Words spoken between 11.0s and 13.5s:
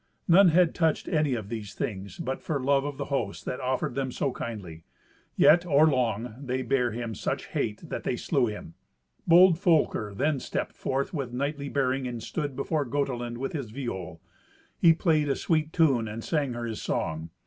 with knightly bearing and stood before Gotelind